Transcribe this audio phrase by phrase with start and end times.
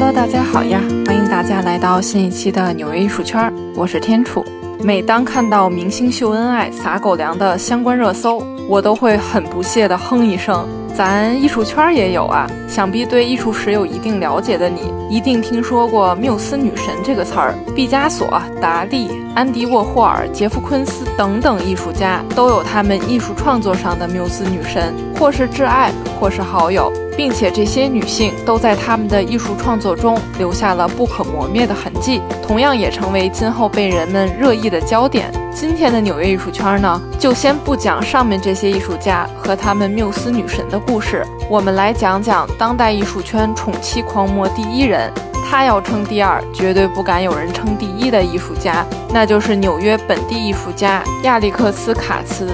[0.00, 0.80] Hello，大家好呀！
[1.06, 4.44] 欢迎大家来到新一期的纽约艺术圈，我是天楚。
[4.78, 10.68] 每当看到明星秀恩爱、撒狗粮的相关热搜，我都会很不屑地哼一声。
[10.94, 17.54] 咱艺术圈也有啊，想必对艺术史有一定了解的你，一定听说过缪斯女神这个词儿。
[17.74, 18.28] 毕加索、
[18.60, 35.30] 达利、安迪沃霍尔、杰夫昆斯等等艺术家都有他们艺术创作上的缪斯女神，或是挚爱，或是好友，并且这些女性都在他们的艺术创作中留下了不可磨灭的痕迹，同样也成为今后被人们热议的焦点。
[35.60, 45.12] 今天的纽约艺术圈呢，就先不讲上面这些艺术家和他们缪斯女神的故事，我们来讲讲当代艺术圈宠妻狂魔第一人，
[45.50, 52.46] 他要称第二，绝对不敢有人称第一的艺术家，那就是纽约本地艺术家亚历克斯·卡茨。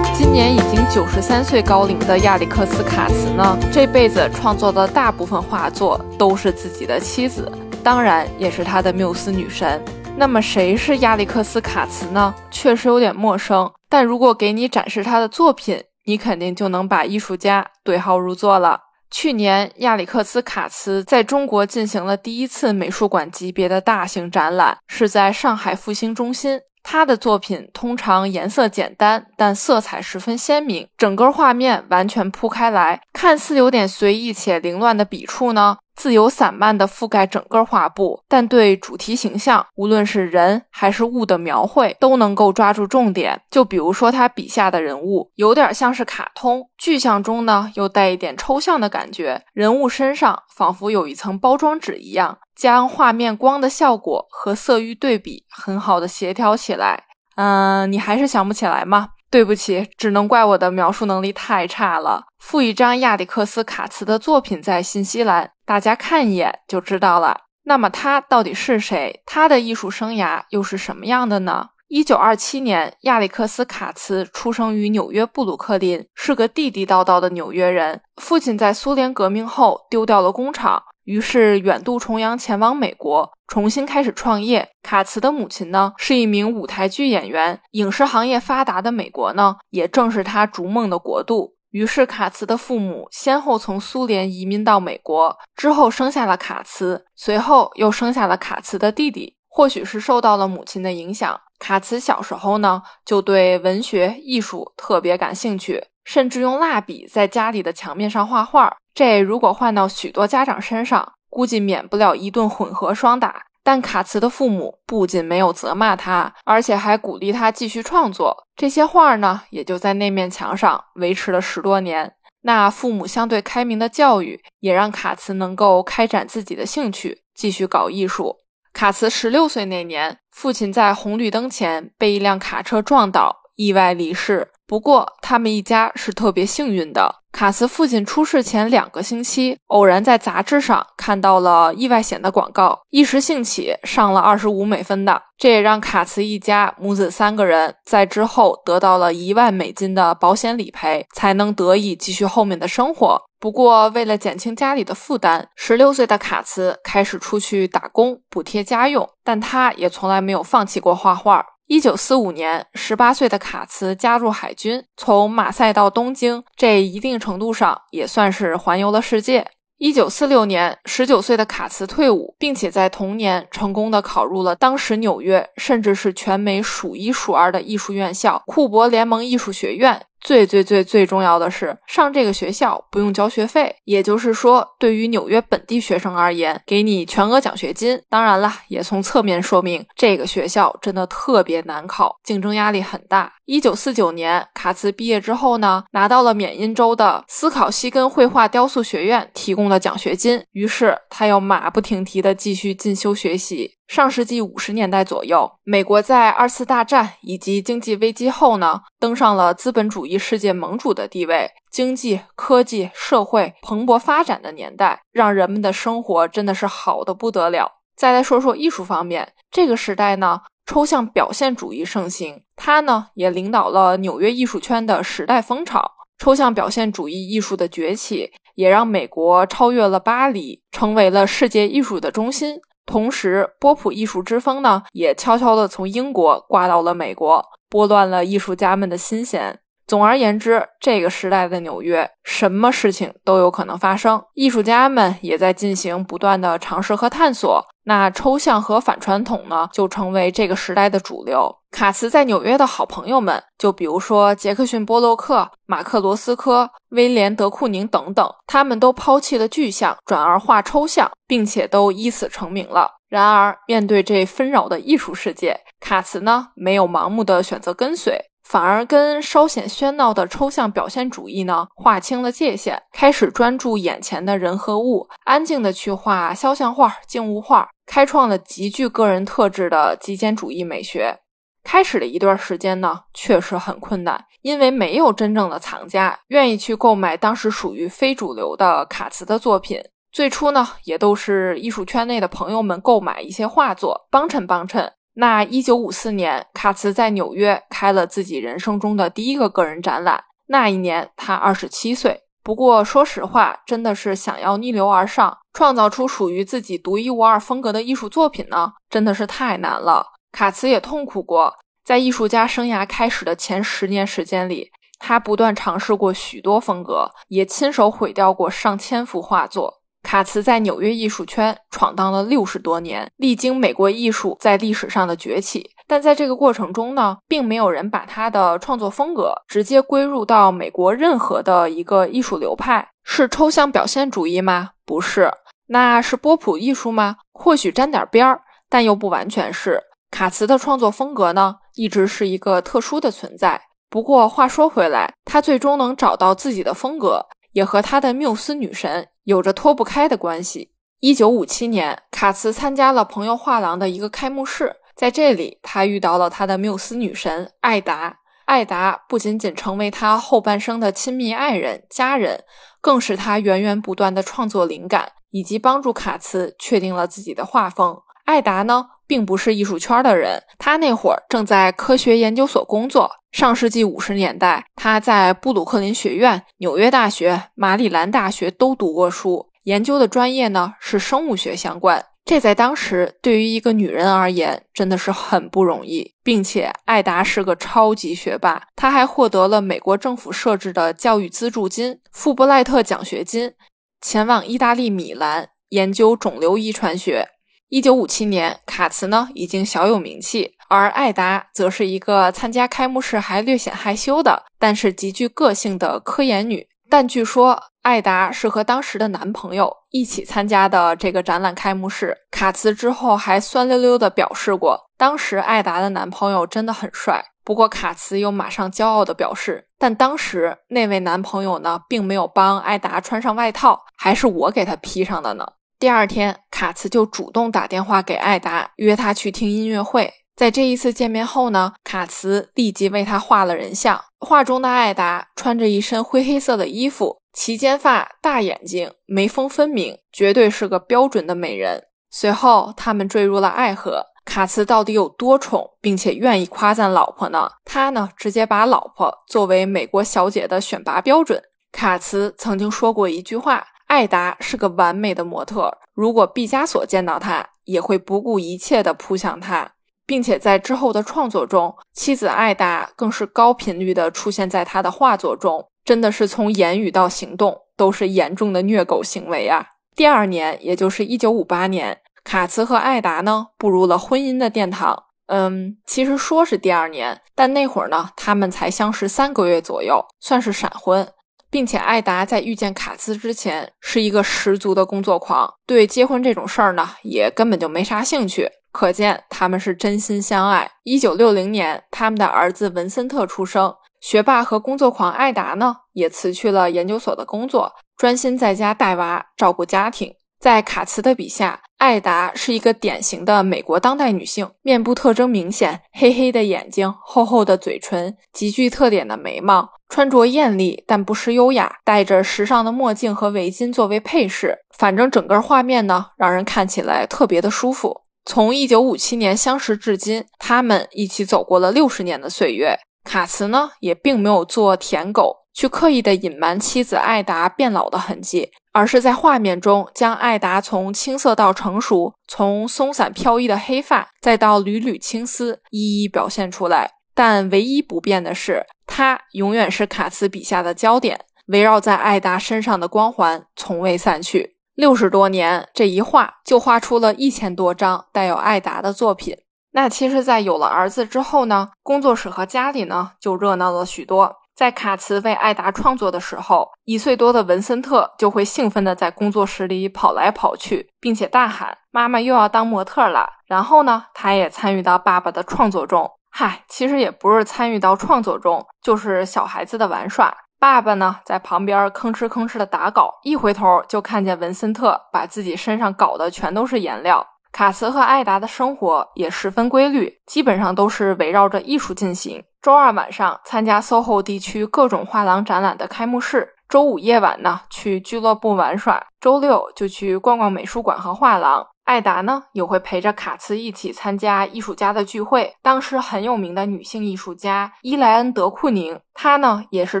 [0.12, 7.50] 今年已经九十三岁高龄的亚历克斯·卡茨呢，这辈子创作的大部分画作都是自己的妻子，
[7.82, 9.82] 当然也是他的缪斯女神。
[10.16, 12.34] 那么谁是亚历克斯·卡茨呢？
[12.50, 18.80] 确实有点陌生，但如果给你展示他的作品，你肯定就能把艺术家对号入座了。
[19.10, 26.60] 去年，亚历克斯·卡茨在中国进行了第一次美术馆级别的大型展览，是在上海复兴中心。
[26.82, 35.76] 他的作品通常颜色简单，但色彩十分鲜明，整个画面完全铺开来，看似有点随意且凌乱的笔触呢。
[36.00, 43.38] 自由散漫地覆盖整个画布，但对主题形象，无论是人还是物的描绘，都能够抓住重点。
[43.50, 57.04] 就比如说他笔下的人物，有点像是卡通，具象中呢又带一点抽象的感觉，人物身上仿佛有一层包装纸一样，将画面光的效果和色域对比很好的协调起来。
[57.36, 59.10] 嗯，你还是想不起来吗？
[59.30, 62.24] 对不起，只能怪我的描述能力太差了。
[62.38, 67.42] 附一张亚历克斯·卡茨的作品在新西兰，大家看一眼就知道了。
[67.64, 69.22] 那么他到底是谁？
[69.24, 71.68] 他的艺术生涯又是什么样的呢？
[71.86, 78.00] 一九二七年，亚历克斯·卡茨出生于纽约布鲁克林，是个地地道道的纽约人。
[78.16, 80.82] 父亲在苏联革命后丢掉了工厂。
[81.10, 84.68] 于是远渡重洋前往美国，重新开始创业。
[84.80, 87.60] 卡茨的母亲呢，是一名舞台剧演员。
[87.72, 91.56] 影视行业发达的美国呢，也正是他逐梦的国度。
[91.70, 99.34] 于是卡茨的父母先后从苏联移民到美国，之后生下了卡茨，随后又生下了卡茨的弟弟。
[99.48, 108.76] 或许是受到了母亲的影响，卡茨小时候呢，就对文学艺术特别感兴趣，甚至用蜡笔在家里的墙面上画画。
[108.94, 113.42] 这如果换到许多家长身上，估计免不了一顿混合双打。
[113.62, 118.46] 但卡茨的父母不仅没有责骂他，而且还鼓励他继续创作。
[118.56, 122.14] 这些画呢，也就在那面墙上维持了十多年。
[122.42, 128.38] 那父母相对开明的教育，也让卡茨能够开展自己的兴趣，继续搞艺术。
[128.72, 134.48] 卡茨十六岁那年，父亲在红绿灯前被一辆卡车撞倒，意外离世。
[134.70, 137.12] 不过，他们一家是特别幸运的。
[137.32, 145.20] 卡茨父亲出事前两个星期，偶然在杂志上看到了意外险的广告，一时兴起上了二十五美分的。
[145.36, 153.20] 这也让卡茨一家母子三个人在之后得到了一万美金的保险理赔，才能得以继续后面的生活。
[153.40, 161.44] 不过，为了减轻家里的负担，十六岁的卡茨开始出去打工补贴家用，但他也从来没有放弃过画画。
[161.70, 169.46] 一九四五年，十八岁的卡茨加入海军，从马赛到东京，这一定程度上也算是环游了世界。
[169.78, 180.02] 一九四六年，十九岁的卡茨退伍，并且在同年成功的考入了当时纽约甚至是全美数一数二的艺术院校——库珀联盟艺术学院。
[180.20, 188.00] 最最最最重要的是，上这个学校不用交学费，也就是说，对于纽约本地学生而言，给你全额奖学金。
[188.08, 193.32] 当然了，也从侧面说明这个学校真的特别难考，竞争压力很大。
[193.46, 203.72] 一九四九年，卡茨毕业之后呢，拿到了缅因州的斯考西根绘画雕塑学院提供的奖学金，于是他又马不停蹄地继续进修学习。
[203.90, 217.80] 上世纪五十年代左右，美国在二次大战以及经济危机后呢，登上了资本主义世界盟主的地位，经济、科技、社会蓬勃发展的年代，让人们的生活真的是好的不得了。
[217.96, 225.94] 再来说说艺术方面，这个时代呢，抽象表现主义盛行，它呢也领导了纽约艺术圈的时代风潮。
[226.16, 232.60] 抽象表现主义艺术的崛起，也让美国超越了巴黎，成为了世界艺术的中心。
[232.90, 239.60] 同时，波普艺术之风呢，也悄悄地从英国刮到了美国，拨乱了艺术家们的心弦。
[239.90, 244.22] 总而言之，这个时代的纽约，什么事情都有可能发生。
[244.34, 247.66] 艺术家们也在进行不断的尝试和探索。
[247.82, 251.52] 那抽象和反传统呢，就成为这个时代的主流。
[251.72, 262.88] 卡茨在纽约的好朋友们，就比如说杰克逊·波洛克、马克·罗斯科、威廉·德库宁等等，他们都抛弃了具象，转而画抽象，并且都以此成名了。
[263.08, 268.29] 然而，面对这纷扰的艺术世界，卡茨呢，没有盲目的选择跟随。
[268.50, 281.16] 反而跟稍显喧闹的抽象表现主义呢划清了界限，开始专注眼前的人和物，安静的去画肖像画、静物画，开创了极具个人特质的极简主义美学。
[281.62, 289.80] 开始的一段时间呢，确实很困难，因为没有真正的藏家愿意去购买当时属于非主流的卡茨的作品。
[290.10, 294.92] 最初呢，也都是艺术圈内的朋友们购买一些画作，帮衬帮衬。
[295.20, 300.24] 那一九五四年，卡茨在纽约开了自己人生中的第一个个人展览。
[300.46, 302.22] 那一年他二十七岁。
[302.42, 310.06] 不过说实话，真的是想要逆流而上，创造出属于自己独一无二风格的艺术作品呢，真的是太难了。
[310.32, 319.79] 卡茨也痛苦过，在艺术家生涯开始的前十年时间里，他不断尝试过许多风格，也亲手毁掉过上千幅画作。
[320.02, 332.88] 卡茨在纽约艺术圈闯荡了六十多年，历经美国艺术在历史上的崛起，但在这个过程中呢，并没有人把他的创作风格直接归入到美国任何的一个艺术流派。
[333.04, 334.70] 是抽象表现主义吗？
[334.84, 335.30] 不是。
[335.66, 337.16] 那是波普艺术吗？
[337.32, 339.80] 或许沾点边儿，但又不完全是。
[340.10, 343.60] 卡茨的创作风格呢，一直是一个特殊的存在。
[343.88, 347.26] 不过话说回来，他最终能找到自己的风格。
[347.52, 350.72] 也和他的缪斯女神有着脱不开的关系。
[351.00, 358.18] 一九五七年，卡茨参加了朋友画廊的一个开幕式，在这里，他遇到了他的缪斯女神艾达。
[358.44, 362.44] 艾达不仅仅成为他后半生的亲密爱人、家人，
[362.80, 368.02] 更是他源源不断的创作灵感，以及帮助卡茨确定了自己的画风。
[368.24, 368.86] 艾达呢？
[369.10, 373.10] 并不是艺术圈的人，他那会儿正在科学研究所工作。
[373.32, 382.04] 上世纪五十年代，他在布鲁克林学院、纽约大学、马里兰大学都读过书，研究的专业呢是生物学相关。
[382.24, 393.54] 这在当时对于一个女人而言真的是很不容易，并且艾达是个超级学霸，他还获得了美国政府设置的教育资助金——富布赖特奖学金，
[394.00, 397.26] 前往意大利米兰研究肿瘤遗传学。
[397.70, 406.66] 一九五七年，卡茨呢已经小有名气，而艾达则是一个参加开幕式还略显害羞的，但是极具个性的科研女。
[406.88, 412.16] 但据说艾达是和当时的男朋友一起参加的这个展览开幕式。
[412.32, 417.24] 卡茨之后还酸溜溜地表示过，当时艾达的男朋友真的很帅。
[417.44, 425.46] 不过卡茨又马上骄傲地表示，但当时那位男朋友呢，并没有帮艾达穿上外套，还是我给他披上的呢。
[425.80, 430.12] 第二天，卡茨就主动打电话给艾达，约他去听音乐会。
[430.36, 433.98] 在这一次见面后呢，卡茨立即为他画了人像。
[434.18, 441.84] 画中的艾达穿着一身灰黑色的衣服，齐肩发，大眼睛，眉峰分明，绝对是个标准的美人。
[442.10, 444.04] 随后，他们坠入了爱河。
[444.26, 447.50] 卡茨到底有多宠，并且愿意夸赞老婆呢？
[447.64, 451.42] 他呢，直接把老婆作为美国小姐的选拔标准。
[451.72, 453.66] 卡茨曾经说过一句话。
[453.90, 459.72] 艾达是个完美的模特，如果毕加索见到他，也会不顾一切地扑向他，
[460.06, 469.66] 并且在之后的创作中，妻子艾达更是高频率地出现在他的画作中，真的是从言语到行动都是严重的虐狗行为啊！
[469.96, 475.06] 第二年，也就是一九五八年，卡茨和艾达呢步入了婚姻的殿堂。
[475.26, 481.08] 嗯，其实说是第二年，但那会儿呢，他们才相识三个月左右，算是闪婚。
[481.50, 488.48] 并且艾达在遇见卡兹之前是一个十足的工作狂，对结婚这种事儿呢也根本就没啥兴趣。
[488.72, 490.70] 可见他们是真心相爱。
[490.84, 493.74] 一九六零年，他们的儿子文森特出生。
[494.00, 500.14] 学霸和工作狂艾达呢也辞去了研究所的工作，专心在家带娃、照顾家庭。
[500.40, 514.56] 在卡茨的笔下，艾达是一个典型的美国当代女性，面部特征明显，黑黑的眼睛，厚厚的嘴唇，极具特点的眉毛，穿着艳丽但不失优雅，戴着时尚的墨镜和围巾作为配饰。
[514.78, 518.00] 反正整个画面呢，让人看起来特别的舒服。
[518.24, 522.78] 从一九五七年相识至今，他们一起走过了六十年的岁月。
[523.04, 525.38] 卡茨呢，也并没有做舔狗。
[525.52, 536.92] 去刻意的隐瞒妻子艾达变老的痕迹，而是在画面中将艾达从青涩到成熟，从松散飘逸的黑发，再到缕缕青丝，一一表现出来。
[537.14, 544.56] 但唯一不变的是，他永远是卡茨笔下的焦点，围绕在艾达身上的光环从未散去。
[544.76, 549.36] 六十多年，这一画就画出了一千多张带有艾达的作品。
[549.72, 554.36] 那其实，在有了儿子之后呢，工作室和家里呢就热闹了许多。
[554.56, 566.10] 在卡茨为艾达创作的时候，一岁多的文森特就会兴奋地在工作室里跑来跑去，并且大喊：“妈妈又要当模特了！”然后呢，他也参与到爸爸的创作中。
[566.30, 570.36] 嗨，其实也不是参与到创作中，就是小孩子的玩耍。
[570.58, 577.26] 爸爸呢，在旁边吭哧吭哧的打稿，一回头就看见文森特把自己身上搞的全都是颜料。
[577.52, 582.42] 卡茨和艾达的生活也十分规律，基本上都是围绕着艺术进行。
[582.62, 591.66] 周二晚上参加 SOHO 地区各种画廊展览的开幕式，周五夜晚呢去俱乐部玩耍，周六就去逛逛美术馆和画廊。
[591.90, 595.52] 艾达呢也会陪着卡茨一起参加艺术家的聚会。
[595.60, 600.00] 当时很有名的女性艺术家伊莱恩·德库宁，她呢也是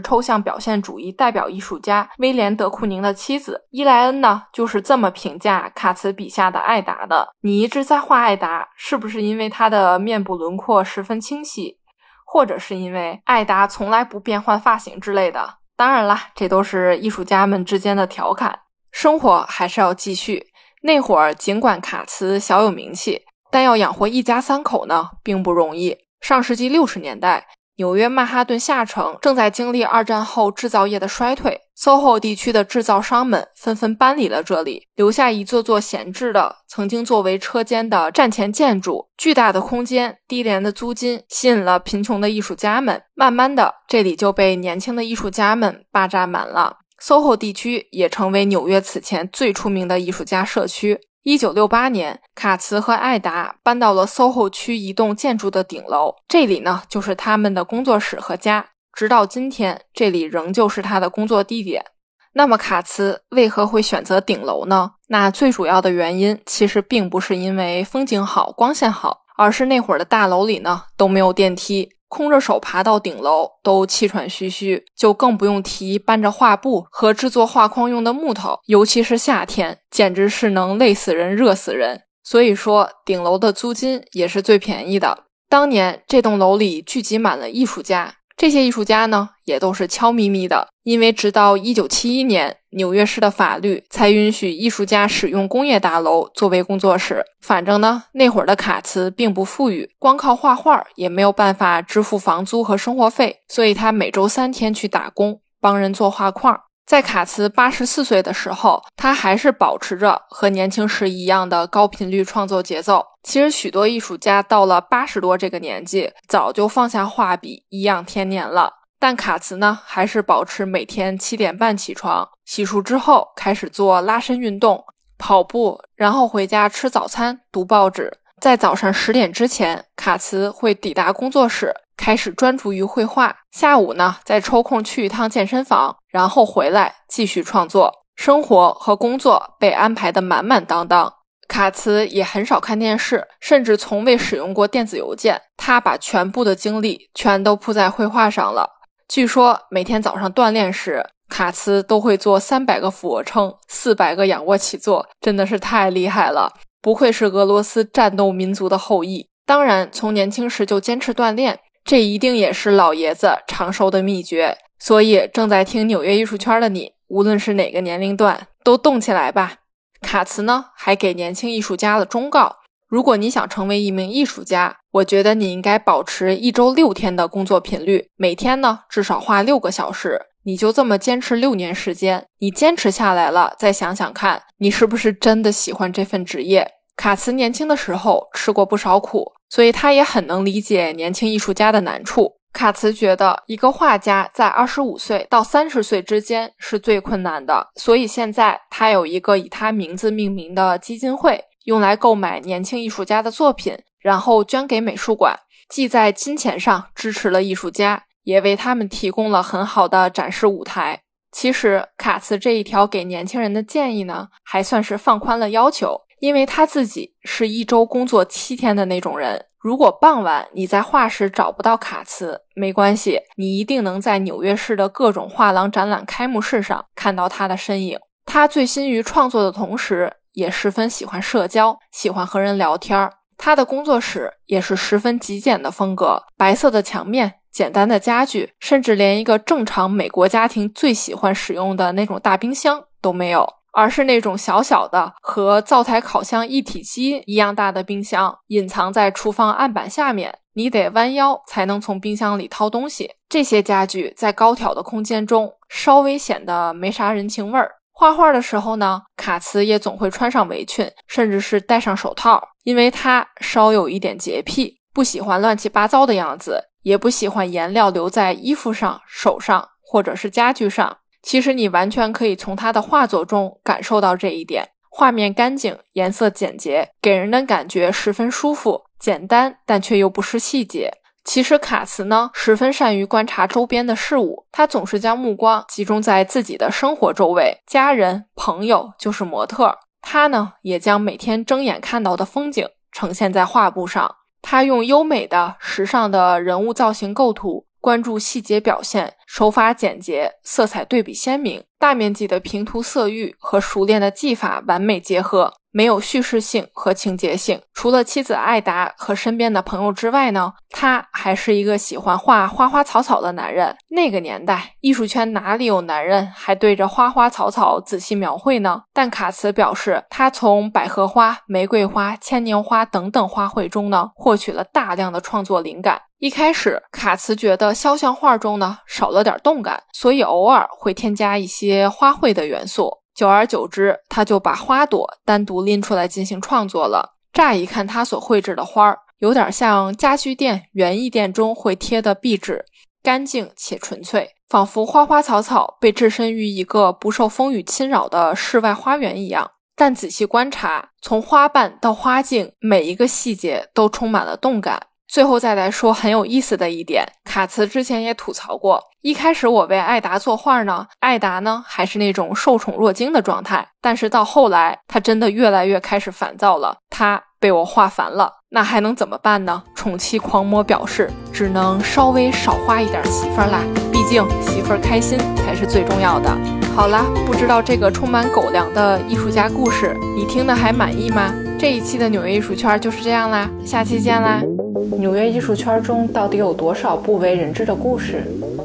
[0.00, 3.66] 抽象表现主义代表艺术家威廉·德库宁的妻子。
[3.70, 11.78] 伊莱恩呢就是这么评价卡茨笔下的艾达的：“你一直在画艾达，是不是因为她的面部轮廓十分清晰，
[12.24, 18.60] 或者是因为艾达从来不变换发型之类的？”当然啦，这都是艺术家们之间的调侃。
[18.92, 20.49] 生活还是要继续。
[20.82, 25.98] 那会儿，尽管卡茨小有名气，但要养活一家三口呢，并不容易。
[26.20, 27.46] 上世纪六十年代，
[27.76, 39.08] 纽约曼哈顿下城正在经历二战后制造业的衰退，SOHO 地区的制造商们纷纷搬离了这里，留下一座座闲置的、曾经作为车间的站前建筑。
[39.16, 46.78] 巨大的空间、低廉的租金吸引了贫穷的艺术家们，慢慢的，这里就被年轻的艺术家们霸占满了。
[47.02, 51.00] SOHO 地区也成为纽约此前最出名的艺术家社区。
[51.22, 58.70] 一九六八年，卡茨和艾达搬到了 SOHO 区一栋建筑的顶楼，这里呢就是他们的工作室和家。
[58.92, 61.84] 直到今天，这里仍旧是他的工作地点。
[62.32, 64.92] 那么，卡茨为何会选择顶楼呢？
[65.08, 71.90] 那最主要的原因其实并不是因为风景好、光线好，而是那会儿的大楼里呢都没有电梯。
[72.10, 82.02] 空着手爬到顶楼都气喘吁吁，就更不用提搬着画布和制作画框用的木头，尤其是夏天，简直是能累死人、热死人。
[82.24, 85.24] 所以说，顶楼的租金也是最便宜的。
[85.48, 88.16] 当年这栋楼里聚集满了艺术家。
[88.40, 97.22] 这些艺术家呢，也都是悄咪咪的，因为直到一九七一年，纽约市的法律才允许艺术家使用工业大楼作为工作室。
[97.42, 106.58] 反正呢，那会儿的卡茨并不富裕，光靠画画也没有办法支付房租和生活费，所以他每周三天去打工，帮人做画框。
[106.90, 113.06] 在卡茨八十四岁的时候，他还是保持着和年轻时一样的高频率创作节奏。
[113.22, 118.72] 其实，许多艺术家到了八十多这个年纪，早就放下画笔，颐养天年了。
[118.98, 124.84] 但卡茨呢，还是保持每天七点半起床，洗漱之后开始做拉伸运动，
[125.16, 128.12] 跑步，然后回家吃早餐，读报纸。
[128.40, 131.72] 在早上十点之前，卡茨会抵达工作室。
[132.00, 137.92] 开始专注于绘画，下午呢再抽空去一趟健身房，然后回来继续创作。
[138.16, 141.12] 生活和工作被安排的满满当当。
[141.46, 145.38] 卡茨也很少看电视，甚至从未使用过电子邮件。
[145.58, 148.66] 他把全部的精力全都扑在绘画上了。
[149.06, 156.50] 据说每天早上锻炼时，卡茨都会做三百个俯卧撑，四百个仰卧起坐，真的是太厉害了！
[156.80, 159.28] 不愧是俄罗斯战斗民族的后裔。
[159.44, 161.58] 当然，从年轻时就坚持锻炼。
[161.90, 169.54] 这一定也是老爷子长寿的秘诀，所以正在听纽约艺术圈的你，无论是哪个年龄段，都动起来吧。
[170.00, 180.26] 卡茨呢，还给年轻艺术家的忠告：如果你想成为一名艺术家，我觉得你应该保持一周六天的工作频率，每天呢至少画六个小时。
[180.44, 186.70] 你就这么坚持六年时间，你坚持下来了，再想想看，你是不是真的喜欢这份职业？
[186.94, 189.32] 卡茨年轻的时候吃过不少苦。
[189.50, 192.36] 所以他也很能理解年轻艺术家的难处。
[192.52, 197.68] 卡茨觉得，一个画家在二十五岁到三十岁之间是最困难的。
[197.76, 205.38] 所以现在他有一个以他名字命名的基金会，用来购买年轻艺术家的作品，然后捐给美术馆，
[205.68, 211.02] 既在金钱上支持了艺术家，也为他们提供了很好的展示舞台。
[211.30, 216.00] 其实，卡茨这一条给年轻人的建议呢，还算是放宽了要求。
[216.20, 227.98] 因为他自己是一周工作七天的那种人，如果傍晚你在画室找不到卡茨，没关系，你一定能在纽约市的各种画廊展览开幕式上看到他的身影。
[228.24, 233.12] 他醉心于创作的同时，也十分喜欢社交，喜欢和人聊天儿。
[233.36, 253.10] 他的工作室也是十分极简的风格，白色的墙面，简单的家具，甚至连一个正常美国家庭最喜欢使用的那种大冰箱都没有，而是那种小小的和灶台烤箱一体机一样大的冰箱，隐藏在厨房案板下面，你得弯腰才能从冰箱里掏东西。
[253.28, 257.70] 这些家具在高挑的空间中稍微显得没啥人情味儿。
[257.92, 270.96] 画画的时候呢，卡茨也总会穿上围裙，甚至是戴上手套，因为他稍有一点洁癖，不喜欢乱七八糟的样子，也不喜欢颜料留在衣服上、手上或者是家具上。
[271.22, 280.92] 其实你完全可以从他的画作中感受到这一点：画面干净，颜色简洁，给人的感觉十分舒服，简单但却又不失细节。
[281.22, 289.78] 其实卡茨呢，十分善于观察周边的事物，他总是将目光集中在自己的生活周围，家人、朋友就是模特。
[290.00, 294.16] 他呢，也将每天睁眼看到的风景呈现在画布上。
[294.40, 305.54] 他用优美的、时尚的人物造型构图，关注细节表现，手法简洁，色彩对比鲜明，大面积的平涂色域和熟练的技法完美结合。
[305.72, 307.62] 没有叙事性和情节性。
[307.72, 313.76] 除了妻子艾达和身边的朋友之外呢，他还是一个喜欢画花花草草的男人。
[313.90, 318.82] 那个年代，艺术圈哪里有男人还对着花花草草仔细描绘呢？
[318.92, 326.02] 但卡茨表示，他从百合花、玫瑰花、牵牛花等等花卉中呢，获取了大量的创作灵感。
[326.18, 332.98] 一开始，卡茨觉得肖像画中呢少了点动感，所以偶尔会添加一些些花卉的元素。
[333.14, 337.16] 久而久之，他就把花朵单独拎出来进行创作了。
[337.32, 342.64] 乍一看，他所绘制的花儿有点像家居店、园艺店中会贴的壁纸，
[343.02, 349.50] 干净且纯粹，仿佛花花草草被置身于一个不受风雨侵扰的室外花园一样。
[349.76, 354.88] 但仔细观察，从花瓣到花茎，每一个细节都充满了动感。
[355.10, 369.64] 最后再来说很有意思的一点，卡茨之前也吐槽过，一开始我为艾达作画呢，艾达呢还是那种受宠若惊的状态，但是到后来，他真的越来越开始烦躁了，他被我画烦了，那还能怎么办呢？
[369.74, 376.30] 宠妻狂魔表示，只能稍微少花一点媳妇儿啦，毕竟媳妇儿开心才是最重要的。
[376.76, 381.34] 好啦，不知道这个充满狗粮的艺术家故事，你听的还满意吗？
[381.58, 384.40] 这一期的纽约艺术圈就是这样啦，下期见啦！
[384.88, 388.22] 纽约艺术圈中到底有多少不为人知的故事？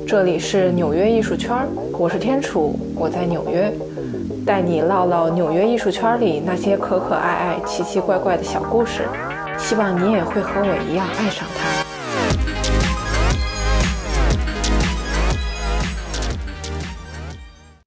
[0.07, 3.71] 这里是纽约艺术圈，我是天楚，我在纽约，
[4.45, 9.01] 带你唠唠纽约艺术圈里那些可可爱爱、奇奇怪怪的小故事。
[9.57, 11.84] 希望你也会和我一样爱上它。